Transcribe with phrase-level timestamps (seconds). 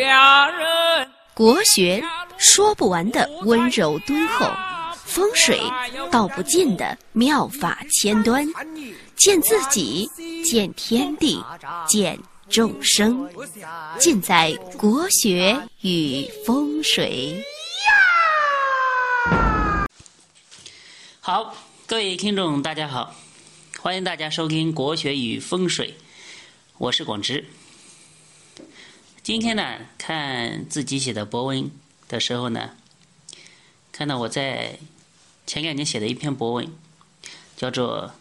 [0.00, 1.08] 家人。
[1.34, 2.02] 国学
[2.38, 4.50] 说不完的温柔敦厚，
[5.04, 5.60] 风水
[6.10, 8.46] 道不尽的妙法千端，
[9.16, 10.08] 见自己，
[10.44, 11.42] 见天地，
[11.86, 12.18] 见
[12.48, 13.28] 众生，
[13.98, 17.44] 尽在国学与风水。
[21.20, 21.54] 好，
[21.86, 23.14] 各位听众，大家好，
[23.78, 25.88] 欢迎大家收听《国学与风水》，
[26.78, 27.44] 我是广之。
[29.22, 31.70] 今天呢，看自己写的博文
[32.08, 32.76] 的时候呢，
[33.92, 34.80] 看到我在
[35.46, 36.68] 前两年写的一篇博文，
[37.56, 38.14] 叫做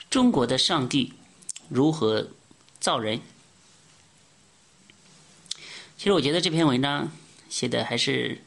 [0.10, 1.14] 《中国的上帝
[1.70, 2.28] 如何
[2.78, 3.16] 造人》。
[5.96, 7.10] 其实我觉得这篇文章
[7.48, 8.42] 写的还是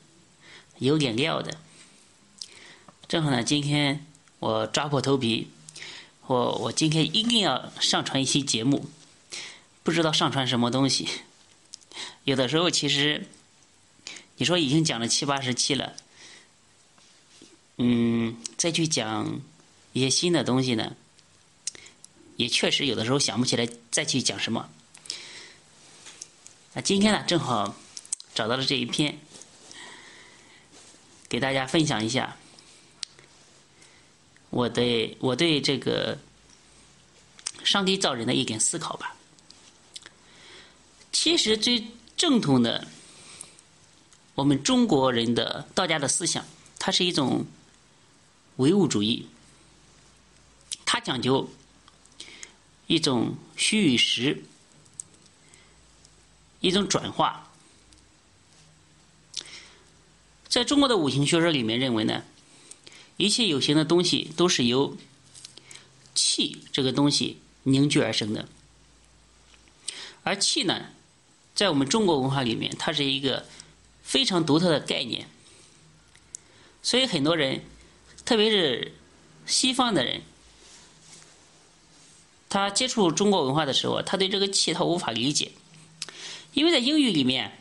[0.77, 1.57] 有点料的。
[3.07, 4.05] 正好呢，今天
[4.37, 5.47] 我抓破头皮，
[6.27, 8.87] 我我今天一定要上传一期节目，
[9.81, 11.09] 不知道上传什么东西。
[12.23, 13.27] 有的时候，其实
[14.37, 15.95] 你说已经讲了七八十期了，
[17.77, 19.41] 嗯，再去讲
[19.93, 20.95] 一些新的东西呢，
[22.35, 24.69] 也确实有的时候想不起来再去讲什么。
[26.73, 27.75] 那今天呢，正好
[28.33, 29.17] 找到了这一篇，
[31.29, 32.35] 给大家分享一下
[34.49, 36.17] 我对我对这个
[37.63, 39.15] 上帝造人的一点思考吧。
[41.25, 42.87] 其实最正统的，
[44.35, 46.45] 我们中国人的道家的思想，
[46.77, 47.47] 它是一种
[48.57, 49.25] 唯物主义，
[50.85, 51.49] 它讲究
[52.85, 54.43] 一种虚与实，
[56.59, 57.51] 一种转化。
[60.47, 62.23] 在中国的五行学说里面，认为呢，
[63.17, 64.95] 一切有形的东西都是由
[66.13, 68.47] 气这个东西凝聚而生的，
[70.21, 70.91] 而气呢。
[71.55, 73.45] 在我们中国文化里面，它是一个
[74.03, 75.25] 非常独特的概念，
[76.83, 77.63] 所以很多人，
[78.25, 78.93] 特别是
[79.45, 80.21] 西方的人，
[82.49, 85.53] 他接触中国文化的时候，他对这个气他无法理解，
[86.53, 87.57] 因为在英语里面，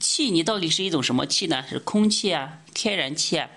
[0.00, 1.64] 气你到底是一种什么气呢？
[1.68, 3.48] 是空气啊，天然气啊？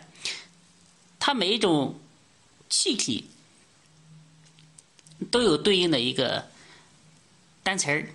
[1.20, 2.00] 它每一种
[2.70, 3.28] 气体
[5.32, 6.48] 都有对应的一个
[7.64, 8.14] 单词儿。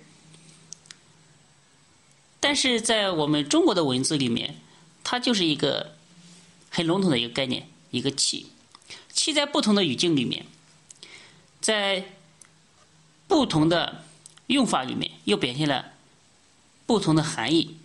[2.43, 4.59] 但是在我们中国的文字里面，
[5.01, 5.95] 它就是一个
[6.69, 8.47] 很笼统的一个概念，一个气。
[9.13, 10.45] 气在不同的语境里面，
[11.61, 12.03] 在
[13.29, 14.03] 不同的
[14.47, 15.93] 用法里面，又表现了
[16.85, 17.77] 不同的含义。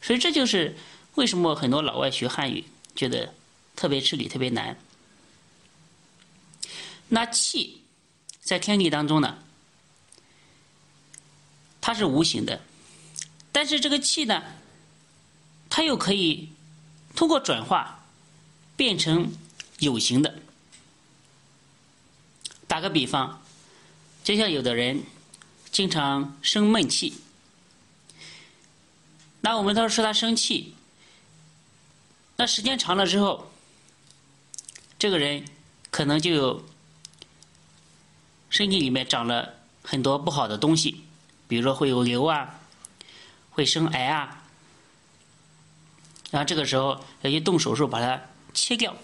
[0.00, 0.74] 所以这就是
[1.16, 2.64] 为什么很多老外学汉语
[2.96, 3.34] 觉得
[3.76, 4.74] 特别吃力、特别难。
[7.08, 7.82] 那气
[8.40, 9.36] 在天地当中呢，
[11.82, 12.62] 它是无形的。
[13.52, 14.42] 但是这个气呢，
[15.68, 16.48] 它又可以
[17.14, 18.04] 通过转化
[18.76, 19.30] 变成
[19.78, 20.40] 有形的。
[22.66, 23.42] 打个比方，
[24.24, 25.02] 就像有的人
[25.70, 27.12] 经常生闷气，
[29.42, 30.74] 那我们都说他生气，
[32.36, 33.52] 那时间长了之后，
[34.98, 35.44] 这个人
[35.90, 36.64] 可能就有
[38.48, 41.04] 身体里面长了很多不好的东西，
[41.46, 42.60] 比如说会有瘤啊。
[43.52, 44.44] 会生癌啊，
[46.30, 48.20] 然后这个时候要去动手术把它
[48.52, 48.96] 切掉。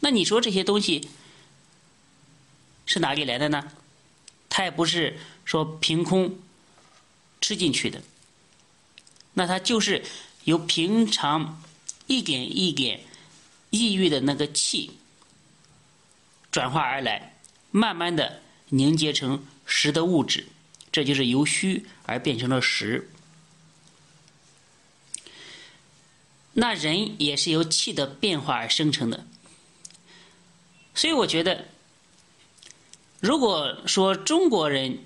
[0.00, 1.08] 那你说这些东西
[2.86, 3.72] 是哪里来的呢？
[4.48, 6.38] 它也不是说凭空
[7.40, 8.02] 吃进去的，
[9.34, 10.04] 那它就是
[10.44, 11.62] 由平常
[12.06, 13.00] 一点一点
[13.70, 14.92] 抑郁的那个气
[16.50, 17.36] 转化而来，
[17.70, 20.46] 慢慢的凝结成实的物质，
[20.92, 23.10] 这就是由虚而变成了实。
[26.58, 29.26] 那人也是由气的变化而生成的，
[30.94, 31.66] 所以我觉得，
[33.20, 35.04] 如果说中国人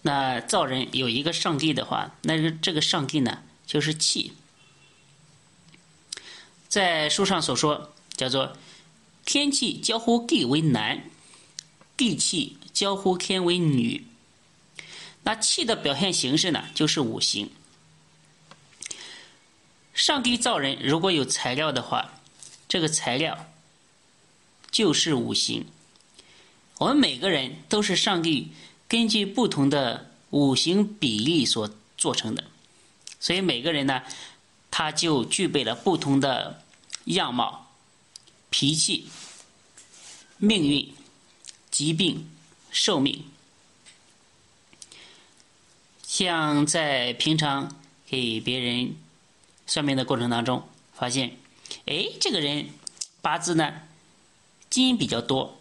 [0.00, 4.32] 那造人有一个上帝的话，那这个上帝呢就是气。
[6.68, 8.56] 在书上所说叫做
[9.26, 11.04] 天气交互地为男，
[11.98, 14.06] 地气交互天为女。
[15.24, 17.50] 那气的表现形式呢，就是五行。
[19.94, 22.12] 上帝造人，如果有材料的话，
[22.68, 23.46] 这个材料
[24.70, 25.66] 就是五行。
[26.78, 28.52] 我们每个人都是上帝
[28.88, 32.44] 根据不同的五行比例所做成的，
[33.20, 34.02] 所以每个人呢，
[34.70, 36.62] 他就具备了不同的
[37.04, 37.70] 样貌、
[38.50, 39.08] 脾气、
[40.38, 40.92] 命运、
[41.70, 42.28] 疾病、
[42.70, 43.24] 寿命。
[46.04, 48.96] 像在平常给别人
[49.72, 51.38] 算命的过程当中，发现，
[51.86, 52.68] 哎，这个人
[53.22, 53.72] 八字呢
[54.68, 55.58] 金比较多，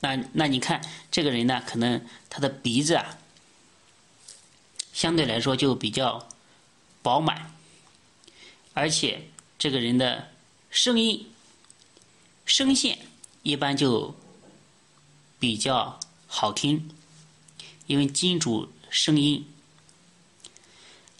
[0.00, 3.16] 那那你看这个人呢，可能他的鼻子啊，
[4.92, 6.26] 相对来说就比较
[7.00, 7.54] 饱满，
[8.74, 10.32] 而且这个人的
[10.68, 11.30] 声音
[12.44, 12.98] 声线
[13.44, 14.16] 一般就
[15.38, 16.90] 比较好听，
[17.86, 19.46] 因为金主声音。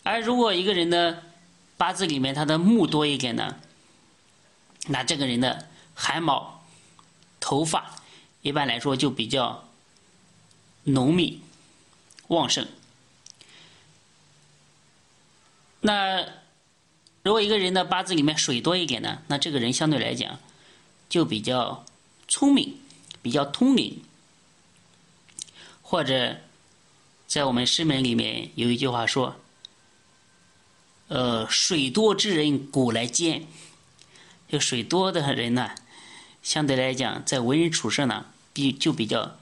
[0.02, 1.22] 而如果一个人的
[1.76, 3.56] 八字里面他的木多一点呢，
[4.86, 6.62] 那这个人的汗毛、
[7.40, 7.96] 头发
[8.42, 9.68] 一般来说就比较
[10.84, 11.42] 浓密、
[12.28, 12.68] 旺盛。
[15.80, 16.24] 那
[17.24, 20.38] 如果一个人的八字里面水多一点呢，那这个人相对来讲
[21.08, 21.84] 就比较
[22.28, 22.78] 聪明、
[23.22, 24.04] 比较通灵，
[25.82, 26.36] 或者
[27.26, 29.36] 在我们师门里面有一句话说。
[31.12, 33.46] 呃，水多之人古来坚，
[34.48, 35.72] 就水多的人呢，
[36.42, 38.24] 相对来讲，在为人处事呢，
[38.54, 39.36] 比就比较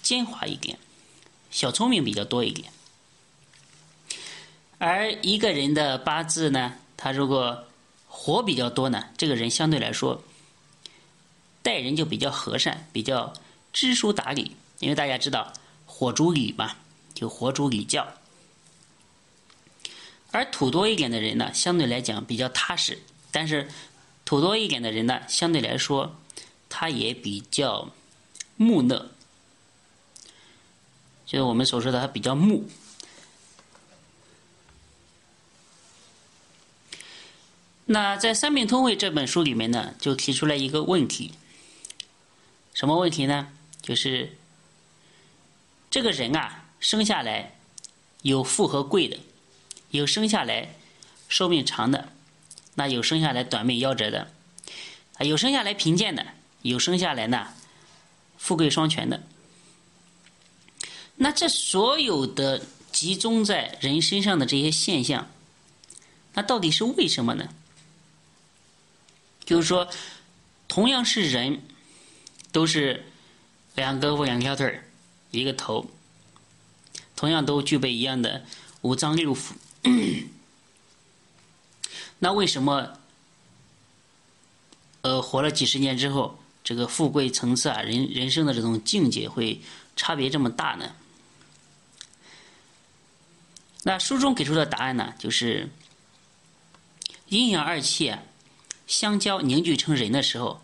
[0.00, 0.78] 奸猾一点，
[1.50, 2.72] 小聪明比较多一点。
[4.78, 7.64] 而一个人的八字呢，他如果
[8.06, 10.22] 火比较多呢，这个人相对来说
[11.64, 13.32] 待人就比较和善，比较
[13.72, 14.52] 知书达理。
[14.78, 15.52] 因为大家知道
[15.84, 16.76] 火主礼嘛，
[17.12, 18.06] 就火主礼教。
[20.30, 22.98] 而土多一点的人呢，相对来讲比较踏实，
[23.32, 23.68] 但是
[24.24, 26.16] 土多一点的人呢，相对来说
[26.68, 27.90] 他也比较
[28.56, 29.10] 木讷，
[31.24, 32.68] 就是我们所说的他比较木。
[37.86, 41.32] 那在《三命通会》这本书里面呢，就提出来一个问题，
[42.74, 43.48] 什么问题呢？
[43.80, 44.36] 就是
[45.90, 47.56] 这个人啊，生下来
[48.20, 49.18] 有富和贵的。
[49.90, 50.74] 有生下来
[51.28, 52.12] 寿命长的，
[52.74, 54.30] 那有生下来短命夭折的，
[55.16, 56.26] 啊，有生下来贫贱的，
[56.62, 57.48] 有生下来呢
[58.36, 59.22] 富贵双全的。
[61.16, 65.28] 那这所有的集中在人身上的这些现象，
[66.34, 67.48] 那到底是为什么呢？
[69.44, 69.88] 就是说，
[70.68, 71.62] 同样是人，
[72.52, 73.04] 都是
[73.74, 74.80] 两胳膊两条腿
[75.30, 75.90] 一个头，
[77.16, 78.44] 同样都具备一样的
[78.82, 79.52] 五脏六腑。
[82.20, 82.98] 那为什么，
[85.02, 89.60] 呃，活了几十年之后，这个富贵层次啊，人人生的这种境界会
[89.94, 90.94] 差别这么大呢？
[93.84, 95.70] 那书中给出的答案呢，就是
[97.28, 98.22] 阴阳二气啊
[98.86, 100.60] 相交凝聚成人的时候，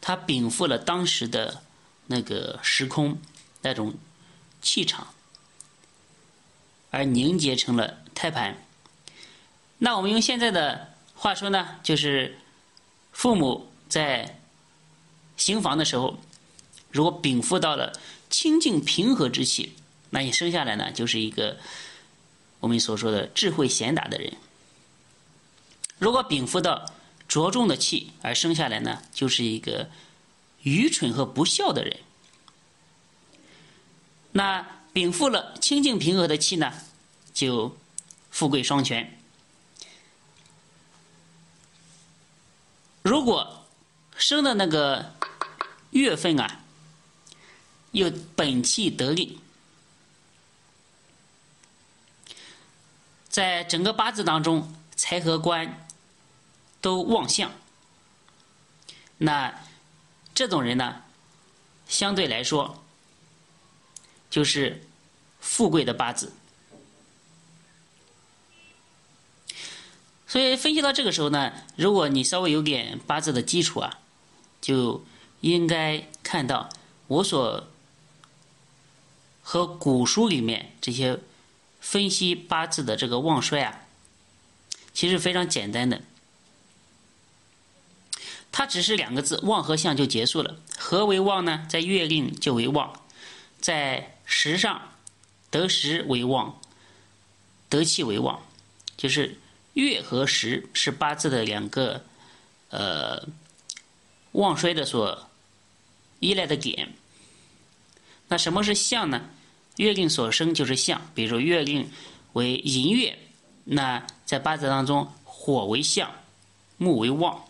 [0.00, 1.62] 它禀赋了当时的
[2.06, 3.18] 那个时空
[3.62, 3.94] 那种
[4.60, 5.14] 气场，
[6.90, 7.99] 而凝结成了。
[8.20, 8.54] 胎盘，
[9.78, 12.36] 那我们用现在的话说呢，就是
[13.12, 14.38] 父母在
[15.38, 16.18] 行房的时候，
[16.90, 19.72] 如果禀赋到了清净平和之气，
[20.10, 21.56] 那你生下来呢，就是一个
[22.58, 24.34] 我们所说的智慧贤达的人；
[25.98, 26.84] 如果禀赋到
[27.26, 29.88] 着重的气而生下来呢，就是一个
[30.62, 31.96] 愚蠢和不孝的人。
[34.32, 36.70] 那禀赋了清净平和的气呢，
[37.32, 37.74] 就。
[38.30, 39.18] 富贵双全。
[43.02, 43.66] 如果
[44.16, 45.14] 生的那个
[45.90, 46.60] 月份啊，
[47.92, 49.40] 又本气得力，
[53.28, 55.88] 在整个八字当中财和官
[56.80, 57.50] 都旺相，
[59.16, 59.62] 那
[60.34, 61.02] 这种人呢，
[61.88, 62.84] 相对来说
[64.28, 64.86] 就是
[65.40, 66.32] 富贵的八字。
[70.30, 73.98] 所以分析到这个时候呢，如果你稍微有点八字的基础啊，
[74.60, 75.04] 就
[75.40, 76.68] 应该看到
[77.08, 77.66] 我所
[79.42, 81.18] 和古书里面这些
[81.80, 83.80] 分析八字的这个旺衰啊，
[84.94, 86.00] 其实非常简单的，
[88.52, 90.60] 它只是两个字旺和相就结束了。
[90.78, 91.66] 何为旺呢？
[91.68, 93.02] 在月令就为旺，
[93.60, 94.92] 在时上
[95.50, 96.60] 得时为旺，
[97.68, 98.40] 得气为旺，
[98.96, 99.36] 就是。
[99.80, 102.04] 月和时是八字的两个
[102.68, 103.26] 呃
[104.32, 105.26] 旺衰的所
[106.20, 106.92] 依赖的点。
[108.28, 109.22] 那什么是相呢？
[109.76, 111.00] 月令所生就是相。
[111.14, 111.90] 比如说月令
[112.34, 113.18] 为寅月，
[113.64, 116.12] 那在八字当中，火为相，
[116.76, 117.44] 木为旺。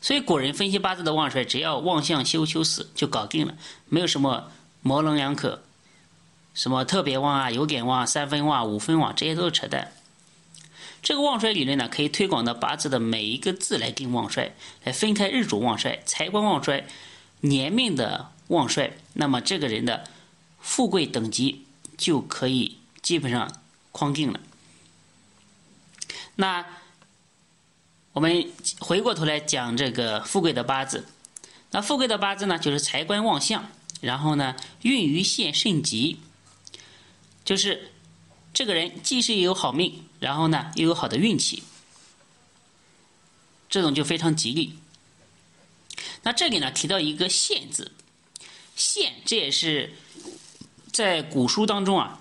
[0.00, 3.56] 所以古人分析八字的旺衰，只要旺相休休死就搞定了，
[3.88, 5.62] 没有什么模棱两可。
[6.54, 9.92] 什么特别旺啊、有点旺、三分旺、五分旺，这些都是扯淡。
[11.02, 14.54] 这个旺衰理论呢，可以推广到八字的每一个字来定旺衰，
[14.84, 16.86] 来分开日主旺衰、财官旺衰、
[17.40, 18.96] 年命的旺衰。
[19.14, 20.04] 那么这个人的
[20.60, 21.64] 富贵等级
[21.96, 23.52] 就可以基本上
[23.90, 24.38] 框定了。
[26.36, 26.64] 那
[28.12, 31.06] 我们回过头来讲这个富贵的八字，
[31.72, 33.66] 那富贵的八字呢，就是财官旺相，
[34.00, 36.20] 然后呢运于现甚吉，
[37.44, 37.90] 就是
[38.52, 40.04] 这个人既是有好命。
[40.20, 41.64] 然后呢，又有好的运气，
[43.68, 44.78] 这种就非常吉利。
[46.22, 47.90] 那这里呢提到一个“限”字
[48.76, 49.92] ，“限”这也是
[50.92, 52.20] 在古书当中啊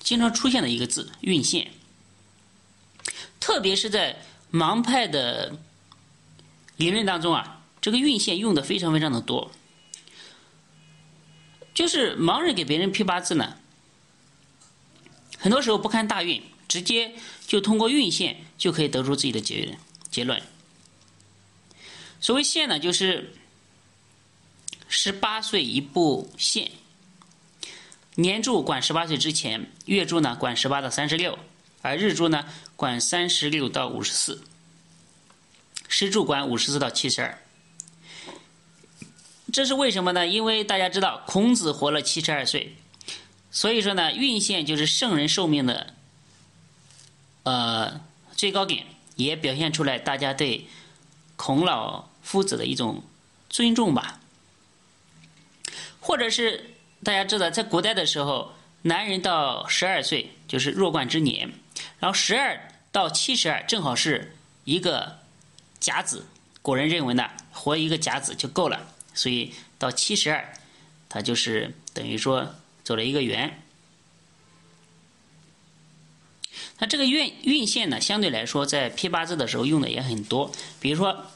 [0.00, 1.70] 经常出现的一个字，运线。
[3.40, 4.22] 特别是在
[4.52, 5.58] 盲派的
[6.76, 9.50] 理论当中啊，这个运线用的非常非常的多。
[11.72, 13.56] 就是盲人给别人批八字呢。
[15.40, 17.14] 很多时候不看大运，直接
[17.46, 19.76] 就通过运线就可以得出自己的结。
[20.10, 20.42] 结论。
[22.20, 23.32] 所谓线呢，就是
[24.88, 26.70] 十八岁一步线，
[28.16, 31.38] 年柱管十八岁之前，月柱呢管十八到三十六，
[31.80, 32.44] 而日柱呢
[32.76, 34.42] 管三十六到五十四，
[35.88, 37.38] 时柱管五十四到七十二。
[39.52, 40.26] 这是为什么呢？
[40.26, 42.76] 因为大家知道，孔子活了七十二岁。
[43.52, 45.94] 所以说呢，运线就是圣人寿命的
[47.42, 48.00] 呃
[48.36, 50.68] 最高点，也表现出来大家对
[51.34, 53.02] 孔老夫子的一种
[53.48, 54.20] 尊重吧。
[55.98, 56.70] 或者是
[57.02, 58.52] 大家知道，在古代的时候，
[58.82, 61.52] 男人到十二岁就是弱冠之年，
[61.98, 65.18] 然后十二到七十二正好是一个
[65.80, 66.24] 甲子，
[66.62, 70.54] 古人认为呢，活一个甲子就够了，所以到七十二，
[71.08, 72.54] 他就是等于说。
[72.90, 73.62] 走了一个圆，
[76.80, 80.50] 那这个运运线呢，相对来说在批八字的时候用的也很多。
[80.80, 81.26] 比如说，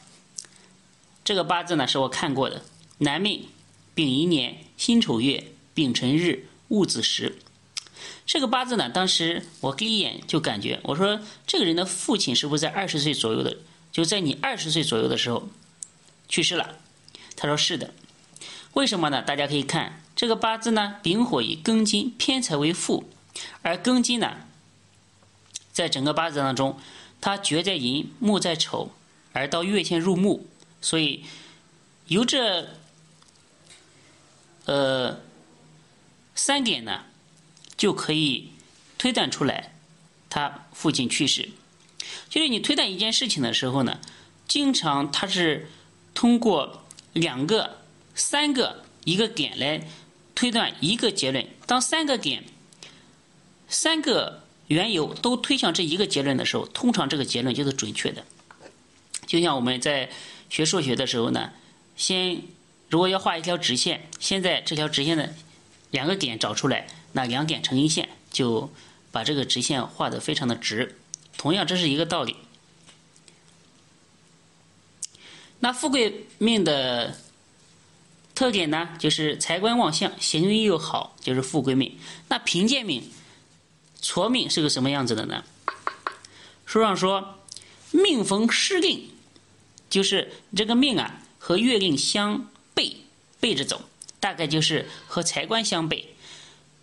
[1.23, 2.64] 这个八字呢是我看过的，
[2.99, 3.46] 男命
[3.94, 7.37] 丙寅年辛丑月丙辰日戊子时。
[8.26, 13.58] 这个八字呢，当时我第一眼就感觉，我说这个人的父亲是不是在二十岁左右的，
[13.92, 15.49] 就在你二十岁左右的时候
[16.28, 16.80] 去世了？
[17.37, 17.94] 他说是的。
[18.74, 19.22] 为什么呢？
[19.22, 20.00] 大家可以看。
[20.14, 23.10] 这个八字呢，丙火以庚金偏财为富，
[23.62, 24.46] 而庚金呢，
[25.72, 26.78] 在整个八字当中，
[27.20, 28.92] 它绝在寅，木在丑，
[29.32, 30.46] 而到月线入木，
[30.80, 31.24] 所以
[32.06, 32.68] 由这
[34.66, 35.20] 呃
[36.36, 37.06] 三点呢，
[37.76, 38.52] 就可以
[38.96, 39.74] 推断出来
[40.30, 41.50] 他父亲去世。
[42.28, 43.98] 就是你推断一件事情的时候呢，
[44.46, 45.70] 经常它是
[46.12, 47.83] 通过两个、
[48.14, 49.87] 三个一个点来。
[50.37, 52.42] 推断一个结论，当三个点、
[53.68, 58.25] 三个缘由都推向这一个结论的时候，通常这个结论就是准确的。
[59.28, 60.11] 就像我们在
[60.50, 61.52] 学数学的时候呢，
[61.94, 62.42] 先
[62.88, 65.33] 如果要画一条直线，先在这条直线的
[65.92, 68.68] 两个点找出来，那两点成一线，就
[69.12, 70.99] 把这个直线画的非常的直。
[71.38, 72.35] 同样，这是一个道理。
[75.61, 77.16] 那富贵命的。
[78.34, 81.96] 特点呢，就是财官旺相，行运又好，就是富贵命。
[82.28, 83.08] 那贫贱命、
[84.02, 85.44] 矬命是个什么样子的呢？
[86.66, 87.38] 书上说，
[87.92, 89.08] 命逢失令，
[89.88, 92.96] 就是这个命啊和月令相背，
[93.38, 93.82] 背着走，
[94.18, 96.14] 大概就是和财官相背。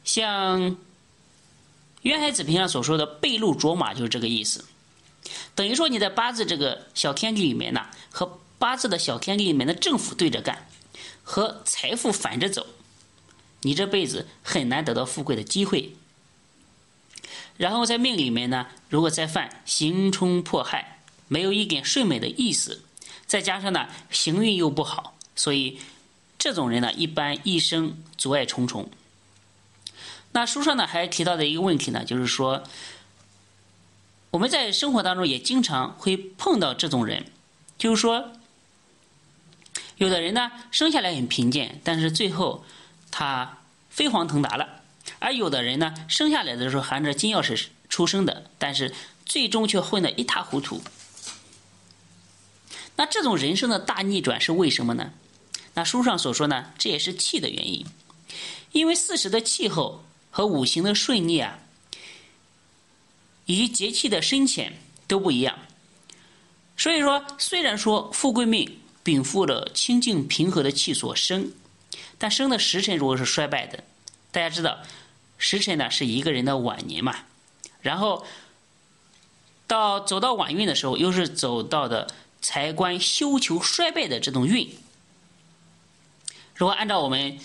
[0.06, 0.72] 像
[2.04, 4.64] 《渊海子平》上所说的“背路卓马”，就是这个意思。
[5.54, 10.70] 等于说你在八字这个小天地里面呢，和八字的小天地里面的政府对着干。
[11.24, 12.66] 和财富反着走，
[13.62, 15.94] 你这辈子很难得到富贵的机会。
[17.58, 22.84] 然后在命里面呢，如果再犯刑冲迫害，没有一点顺美的意思，
[23.28, 25.80] 再加上呢行运又不好，所以
[26.40, 28.90] 这种人呢，一般一生阻碍重重。
[30.32, 32.64] 那书上呢还提到的一个问题呢，就是说
[34.32, 37.28] 我们在生活当中也经常会碰到这种人，
[37.78, 38.34] 就是说。
[40.02, 42.66] 有的人呢，生下来很贫贱，但是最后
[43.12, 43.60] 他
[43.92, 44.66] 飞黄腾达了；
[45.20, 48.92] 而有的人呢，生下来的时候含着金钥匙出生的，但是
[49.28, 50.82] 最终却混得一塌糊涂。
[52.96, 55.14] 那这种人生的大逆转是为什么呢？
[55.76, 57.86] 那书上所说呢，这也是气的原因，
[58.72, 61.60] 因为四时的气候和五行的顺逆啊，
[63.46, 64.74] 以及节气的深浅
[65.06, 65.60] 都不一样。
[66.76, 68.80] 所以说，虽然说富贵命。
[69.04, 71.52] 禀赋了清净平和的气所生，
[72.18, 73.84] 但生的时辰如果是衰败的，
[74.32, 74.78] 大家知道，
[75.38, 77.16] 时辰呢是一个人的晚年嘛，
[77.82, 78.26] 然后
[79.66, 84.70] 到走到晚运的时候，又是走到的财官休囚衰败的这种运。
[86.54, 87.40] 如果按照我们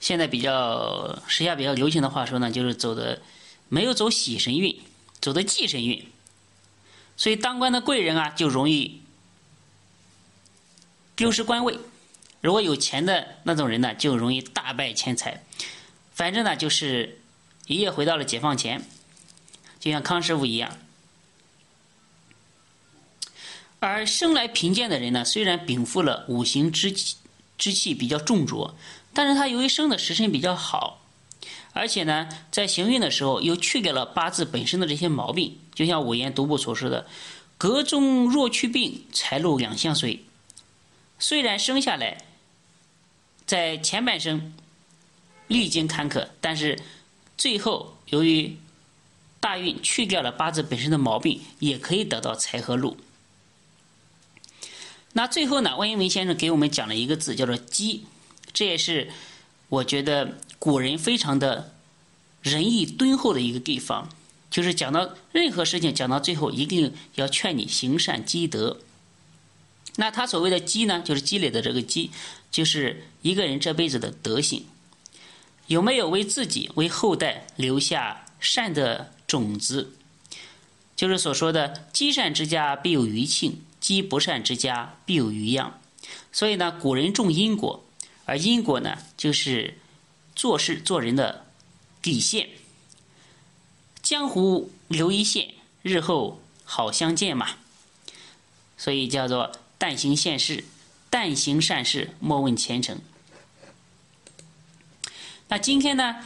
[0.00, 3.20] 现在比较时下比较流行的话说呢，就是走的
[3.68, 4.80] 没有走喜神运，
[5.20, 6.06] 走的忌神运，
[7.18, 9.01] 所以当官的贵人啊就容易
[11.16, 11.78] 丢失官位。
[12.40, 15.44] 如果有钱的那种人呢，就容易大败钱财。
[16.12, 17.20] 反正呢，就是
[17.66, 18.84] 一夜回到了解放前，
[19.78, 20.76] 就像康师傅一样。
[23.78, 27.16] 而生来贫贱的人呢，虽然禀赋了五行之气
[27.58, 28.74] 之气比较重浊，
[29.12, 31.00] 但是他由于生的时辰比较好，
[31.72, 37.06] 而且呢，在行运的时候又去掉了八字本身的这些毛病，就像五言独步所说的
[37.58, 40.24] ：“格中若去病，财路两相随。”
[41.22, 42.24] 虽然生下来。
[43.44, 44.54] 在前半生
[45.48, 46.78] 历经坎坷，但是
[47.36, 48.56] 最后由于
[49.40, 52.96] 大运去掉了八字本身的毛病，也可以得到财和禄。
[55.12, 58.06] 那最后呢，万应文先生给我们讲了一个字，叫做“积”，
[58.54, 59.10] 这也是
[59.68, 61.74] 我觉得古人非常的
[62.40, 64.08] 仁义敦厚的一个地方，
[64.50, 68.78] 就是讲到任何事情讲到最后，一定要劝你行善积德。
[69.96, 72.10] 那他所谓的积呢，就是积累的这个积，
[72.50, 74.64] 就是一个人这辈子的德行，
[75.66, 79.92] 有没有为自己、为后代留下善的种子，
[80.96, 85.78] 就是所说的积善之家必有余庆，积不善之家必有余殃。
[86.32, 87.84] 所以呢，古人重因果，
[88.24, 89.78] 而因果呢，就是
[90.34, 91.44] 做事做人的
[92.00, 92.48] 底线。
[94.02, 97.50] 江湖留一线，日后好相见嘛。
[98.78, 99.52] 所以叫做。
[99.82, 100.62] 但行善事，
[101.10, 103.00] 但行善事，莫问前程。
[105.48, 106.24] 那今天呢，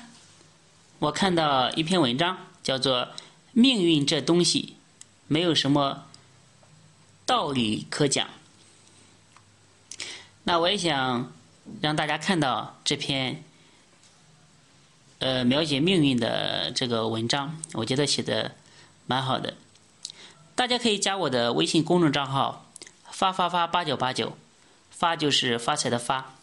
[0.99, 3.09] 我看到一篇文章，叫做
[3.53, 4.77] “命运这东西
[5.27, 6.04] 没有什么
[7.25, 8.28] 道理可讲”。
[10.45, 11.33] 那我也想
[11.80, 13.43] 让大家看到这篇
[15.21, 18.54] 呃描写命运的这个文章，我觉得写的
[19.07, 19.54] 蛮好的。
[20.54, 22.65] 大家可以加我的微信公众账号。
[23.17, 24.37] 发发发八九八九，
[24.91, 26.35] 发就是发财的发，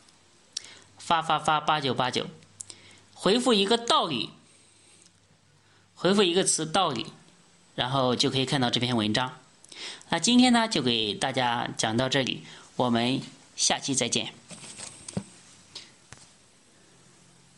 [0.98, 2.26] 发发发八九八九，
[3.14, 4.32] 回复一个道理，
[5.94, 7.14] 回复一个词道理，
[7.76, 9.38] 然后就可以看到这篇文章。
[10.10, 12.44] 那今天呢，就给大家讲到这里，
[12.76, 13.22] 我们
[13.56, 14.34] 下期再见。